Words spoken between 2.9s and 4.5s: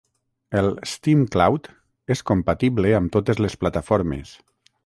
amb totes les plataformes.